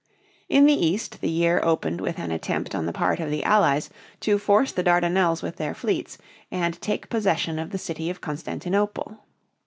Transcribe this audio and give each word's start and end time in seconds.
In 0.49 0.65
the 0.65 0.73
east 0.73 1.21
the 1.21 1.29
year 1.29 1.59
opened 1.61 2.01
with 2.01 2.17
an 2.17 2.31
attempt 2.31 2.73
on 2.73 2.87
the 2.87 2.91
part 2.91 3.19
of 3.19 3.29
the 3.29 3.43
Allies 3.43 3.91
to 4.21 4.39
force 4.39 4.71
the 4.71 4.81
Dardanelles 4.81 5.43
with 5.43 5.57
their 5.57 5.75
fleets 5.75 6.17
and 6.49 6.81
take 6.81 7.07
possession 7.07 7.59
of 7.59 7.69
the 7.69 7.77
city 7.77 8.09
of 8.09 8.19
Constantinople. 8.19 9.19